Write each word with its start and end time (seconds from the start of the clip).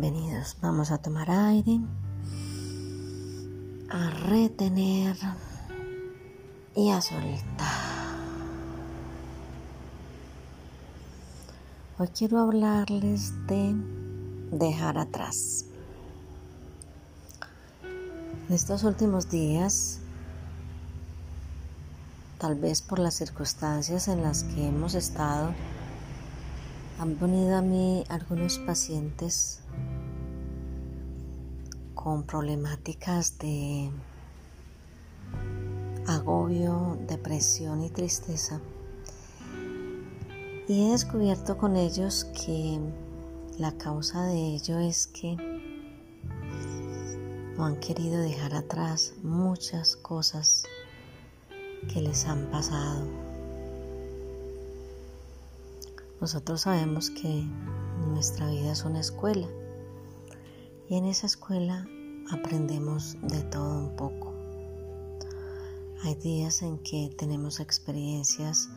Bienvenidos. 0.00 0.56
Vamos 0.62 0.90
a 0.92 0.96
tomar 0.96 1.30
aire, 1.30 1.78
a 3.90 4.08
retener 4.30 5.14
y 6.74 6.88
a 6.88 7.02
soltar. 7.02 8.16
Hoy 11.98 12.08
quiero 12.16 12.38
hablarles 12.38 13.34
de 13.46 13.74
dejar 14.52 14.96
atrás. 14.96 15.66
En 18.48 18.54
estos 18.54 18.84
últimos 18.84 19.28
días, 19.28 19.98
tal 22.38 22.54
vez 22.54 22.80
por 22.80 23.00
las 23.00 23.16
circunstancias 23.16 24.08
en 24.08 24.22
las 24.22 24.44
que 24.44 24.66
hemos 24.66 24.94
estado, 24.94 25.52
han 26.98 27.18
venido 27.18 27.56
a 27.56 27.62
mí 27.62 28.04
algunos 28.08 28.58
pacientes 28.58 29.60
con 31.94 32.24
problemáticas 32.24 33.38
de 33.38 33.90
agobio, 36.06 36.98
depresión 37.06 37.82
y 37.82 37.90
tristeza. 37.90 38.60
Y 40.68 40.86
he 40.86 40.90
descubierto 40.92 41.58
con 41.58 41.76
ellos 41.76 42.26
que 42.46 42.78
la 43.58 43.72
causa 43.72 44.24
de 44.24 44.54
ello 44.54 44.78
es 44.78 45.06
que 45.06 45.36
no 47.56 47.66
han 47.66 47.76
querido 47.80 48.20
dejar 48.20 48.54
atrás 48.54 49.14
muchas 49.22 49.96
cosas 49.96 50.64
que 51.92 52.00
les 52.00 52.24
han 52.26 52.50
pasado. 52.50 53.06
Nosotros 56.20 56.62
sabemos 56.62 57.10
que 57.10 57.44
nuestra 58.08 58.48
vida 58.48 58.72
es 58.72 58.84
una 58.84 59.00
escuela 59.00 59.46
y 60.90 60.96
en 60.96 61.04
esa 61.06 61.26
escuela 61.26 61.86
aprendemos 62.32 63.16
de 63.22 63.40
todo 63.44 63.78
un 63.78 63.94
poco. 63.94 64.34
Hay 66.02 66.16
días 66.16 66.62
en 66.62 66.78
que 66.78 67.14
tenemos 67.16 67.60
experiencias 67.60 68.68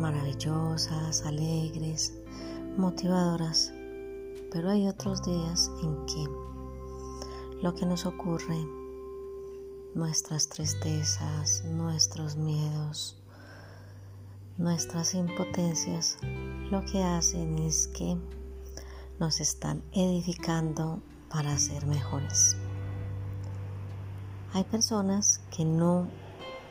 maravillosas, 0.00 1.22
alegres, 1.24 2.12
motivadoras, 2.76 3.72
pero 4.50 4.68
hay 4.68 4.88
otros 4.88 5.22
días 5.22 5.70
en 5.84 6.06
que 6.06 7.62
lo 7.62 7.72
que 7.72 7.86
nos 7.86 8.04
ocurre, 8.04 8.58
nuestras 9.94 10.48
tristezas, 10.48 11.64
nuestros 11.66 12.34
miedos, 12.34 13.16
nuestras 14.58 15.14
impotencias 15.14 16.18
lo 16.72 16.84
que 16.84 17.00
hacen 17.04 17.60
es 17.60 17.86
que 17.88 18.16
nos 19.20 19.40
están 19.40 19.84
edificando 19.92 21.00
para 21.34 21.58
ser 21.58 21.84
mejores. 21.86 22.56
Hay 24.52 24.62
personas 24.62 25.40
que 25.50 25.64
no 25.64 26.06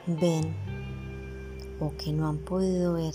ven 0.07 0.55
o 1.81 1.91
que 1.97 2.13
no 2.13 2.29
han 2.29 2.37
podido 2.37 2.93
ver 2.93 3.13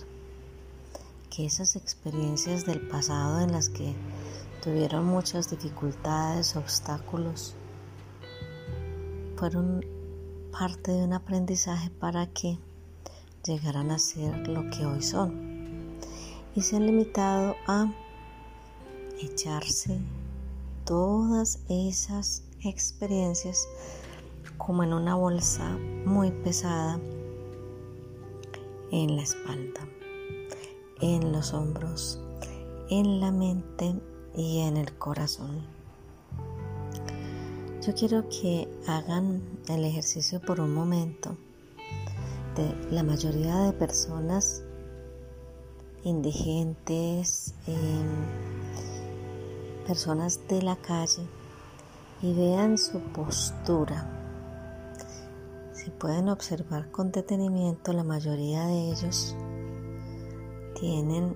que 1.31 1.47
esas 1.47 1.75
experiencias 1.75 2.67
del 2.67 2.87
pasado 2.87 3.41
en 3.41 3.53
las 3.53 3.71
que 3.71 3.95
tuvieron 4.63 5.07
muchas 5.07 5.51
dificultades, 5.51 6.55
obstáculos, 6.55 7.55
fueron 9.37 9.87
parte 10.53 10.93
de 10.93 11.05
un 11.05 11.15
aprendizaje 11.15 11.89
para 11.89 12.27
que 12.27 12.59
llegarán 13.43 13.91
a 13.91 13.99
ser 13.99 14.47
lo 14.49 14.69
que 14.69 14.85
hoy 14.85 15.01
son 15.01 15.97
y 16.55 16.61
se 16.61 16.77
han 16.77 16.85
limitado 16.85 17.57
a 17.67 17.91
echarse 19.23 19.99
todas 20.89 21.61
esas 21.69 22.43
experiencias 22.65 23.69
como 24.57 24.83
en 24.83 24.95
una 24.95 25.15
bolsa 25.15 25.77
muy 26.05 26.31
pesada 26.31 26.99
en 28.91 29.15
la 29.15 29.23
espalda, 29.23 29.87
en 31.03 31.31
los 31.31 31.53
hombros, 31.53 32.19
en 32.89 33.21
la 33.21 33.31
mente 33.31 33.95
y 34.35 34.61
en 34.61 34.79
el 34.79 34.97
corazón. 34.97 35.63
Yo 37.87 37.95
quiero 37.95 38.27
que 38.31 38.67
hagan 38.87 39.43
el 39.69 39.85
ejercicio 39.85 40.41
por 40.41 40.59
un 40.59 40.73
momento 40.73 41.37
la 42.91 43.03
mayoría 43.03 43.57
de 43.59 43.73
personas 43.73 44.63
indigentes, 46.03 47.55
em, 47.67 48.58
personas 49.89 50.47
de 50.49 50.61
la 50.61 50.77
calle 50.77 51.27
y 52.21 52.35
vean 52.35 52.77
su 52.77 53.01
postura. 53.01 54.07
Si 55.73 55.91
pueden 55.91 56.29
observar 56.29 56.91
con 56.91 57.11
detenimiento, 57.11 57.95
la 57.95 58.05
mayoría 58.05 58.67
de 58.67 58.91
ellos 58.91 59.35
tienen 60.79 61.35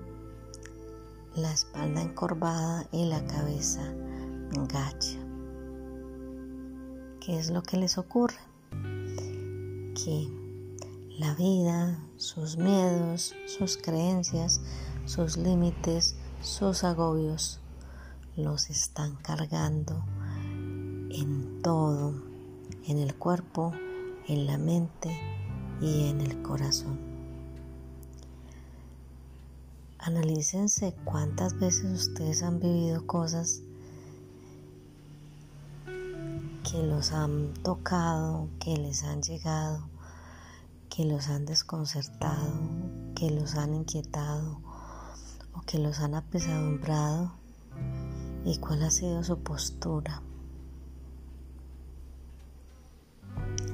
la 1.35 1.51
espalda 1.51 2.03
encorvada 2.03 2.85
y 2.91 3.05
la 3.05 3.25
cabeza 3.25 3.91
gacha. 4.71 5.17
¿Qué 7.21 7.39
es 7.39 7.49
lo 7.49 7.63
que 7.63 7.77
les 7.77 7.97
ocurre? 7.97 8.37
Que 9.95 10.27
la 11.17 11.33
vida, 11.33 11.97
sus 12.17 12.57
miedos, 12.57 13.33
sus 13.47 13.77
creencias, 13.77 14.61
sus 15.05 15.37
límites, 15.37 16.15
sus 16.43 16.83
agobios, 16.83 17.62
los 18.35 18.69
están 18.69 19.15
cargando 19.17 20.03
en 21.09 21.61
todo, 21.61 22.13
en 22.87 22.97
el 22.97 23.15
cuerpo, 23.15 23.73
en 24.27 24.47
la 24.47 24.57
mente 24.57 25.15
y 25.81 26.07
en 26.09 26.21
el 26.21 26.41
corazón. 26.41 26.99
Analícense 29.99 30.95
cuántas 31.05 31.57
veces 31.59 32.07
ustedes 32.09 32.43
han 32.43 32.59
vivido 32.59 33.05
cosas 33.07 33.61
que 36.69 36.83
los 36.83 37.11
han 37.11 37.53
tocado, 37.63 38.49
que 38.59 38.77
les 38.77 39.03
han 39.03 39.21
llegado 39.21 39.93
que 40.95 41.05
los 41.05 41.27
han 41.29 41.45
desconcertado, 41.45 42.53
que 43.15 43.31
los 43.31 43.55
han 43.55 43.73
inquietado 43.73 44.61
o 45.55 45.61
que 45.61 45.79
los 45.79 45.99
han 45.99 46.13
apesadumbrado 46.13 47.33
y 48.45 48.57
cuál 48.57 48.83
ha 48.83 48.89
sido 48.89 49.23
su 49.23 49.39
postura. 49.39 50.21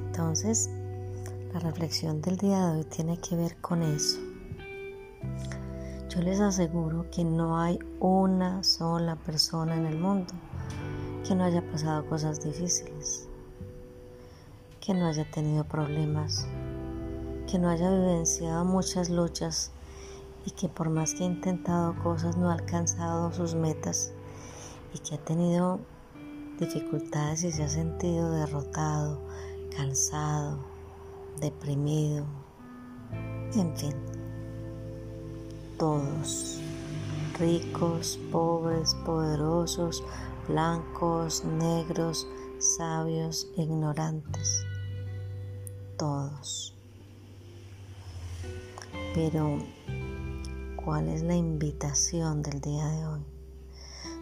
Entonces, 0.07 0.69
la 1.53 1.59
reflexión 1.59 2.21
del 2.21 2.37
día 2.37 2.67
de 2.67 2.79
hoy 2.79 2.83
tiene 2.83 3.17
que 3.19 3.35
ver 3.35 3.57
con 3.61 3.81
eso. 3.81 4.19
Yo 6.09 6.21
les 6.21 6.39
aseguro 6.39 7.09
que 7.11 7.23
no 7.23 7.59
hay 7.59 7.79
una 7.99 8.63
sola 8.63 9.15
persona 9.15 9.75
en 9.75 9.85
el 9.85 9.97
mundo 9.97 10.33
que 11.27 11.35
no 11.35 11.43
haya 11.43 11.61
pasado 11.71 12.05
cosas 12.07 12.43
difíciles, 12.43 13.27
que 14.79 14.93
no 14.93 15.07
haya 15.07 15.29
tenido 15.29 15.63
problemas, 15.63 16.47
que 17.49 17.59
no 17.59 17.69
haya 17.69 17.89
vivenciado 17.89 18.65
muchas 18.65 19.09
luchas 19.09 19.71
y 20.45 20.51
que 20.51 20.69
por 20.69 20.89
más 20.89 21.13
que 21.13 21.23
ha 21.23 21.27
intentado 21.27 21.95
cosas 22.01 22.37
no 22.37 22.49
ha 22.49 22.53
alcanzado 22.53 23.31
sus 23.31 23.55
metas 23.55 24.13
y 24.93 24.99
que 24.99 25.15
ha 25.15 25.17
tenido 25.17 25.79
dificultades 26.59 27.43
y 27.43 27.51
se 27.51 27.63
ha 27.63 27.69
sentido 27.69 28.31
derrotado, 28.31 29.21
cansado, 29.75 30.59
deprimido, 31.39 32.25
en 33.55 33.75
fin, 33.75 33.95
todos, 35.77 36.59
ricos, 37.39 38.19
pobres, 38.31 38.95
poderosos, 39.05 40.03
blancos, 40.47 41.45
negros, 41.45 42.27
sabios, 42.59 43.47
ignorantes, 43.55 44.65
todos. 45.97 46.75
Pero, 49.13 49.59
¿cuál 50.83 51.07
es 51.07 51.23
la 51.23 51.35
invitación 51.35 52.41
del 52.41 52.61
día 52.61 52.85
de 52.85 53.05
hoy? 53.07 53.38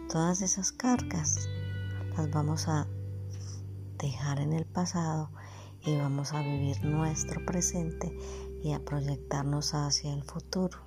Todas 0.08 0.40
esas 0.40 0.72
cargas 0.72 1.50
las 2.16 2.30
vamos 2.30 2.66
a 2.66 2.86
dejar 3.98 4.40
en 4.40 4.54
el 4.54 4.64
pasado 4.64 5.28
y 5.84 5.98
vamos 5.98 6.32
a 6.32 6.40
vivir 6.40 6.82
nuestro 6.82 7.44
presente 7.44 8.16
y 8.62 8.72
a 8.72 8.82
proyectarnos 8.82 9.74
hacia 9.74 10.14
el 10.14 10.22
futuro. 10.22 10.78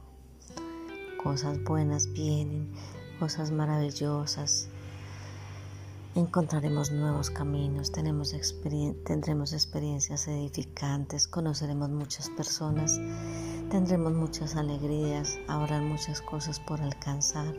Cosas 1.22 1.64
buenas 1.64 2.12
vienen, 2.14 2.74
cosas 3.20 3.52
maravillosas, 3.52 4.70
encontraremos 6.16 6.92
nuevos 6.92 7.30
caminos, 7.30 7.92
tenemos 7.92 8.36
tendremos 9.06 9.54
experiencias 9.54 10.28
edificantes, 10.28 11.28
conoceremos 11.28 11.92
muchas 11.92 12.28
personas, 12.32 13.00
tendremos 13.70 14.14
muchas 14.14 14.56
alegrías, 14.56 15.38
habrá 15.48 15.80
muchas 15.80 16.22
cosas 16.22 16.60
por 16.60 16.82
alcanzar 16.82 17.54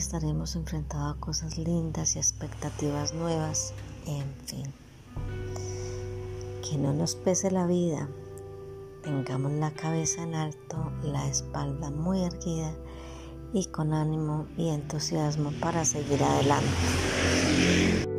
estaremos 0.00 0.56
enfrentados 0.56 1.16
a 1.16 1.20
cosas 1.20 1.58
lindas 1.58 2.16
y 2.16 2.18
expectativas 2.18 3.14
nuevas, 3.14 3.72
en 4.06 4.32
fin. 4.46 4.66
Que 6.68 6.78
no 6.78 6.92
nos 6.92 7.14
pese 7.14 7.50
la 7.50 7.66
vida, 7.66 8.08
tengamos 9.02 9.52
la 9.52 9.70
cabeza 9.70 10.22
en 10.22 10.34
alto, 10.34 10.92
la 11.02 11.26
espalda 11.28 11.90
muy 11.90 12.22
erguida 12.22 12.72
y 13.52 13.66
con 13.66 13.92
ánimo 13.92 14.46
y 14.56 14.68
entusiasmo 14.70 15.52
para 15.60 15.84
seguir 15.84 16.22
adelante. 16.22 18.11